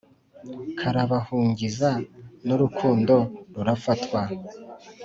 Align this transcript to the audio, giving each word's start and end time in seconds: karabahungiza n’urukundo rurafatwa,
karabahungiza 0.79 1.91
n’urukundo 2.45 3.15
rurafatwa, 3.55 4.21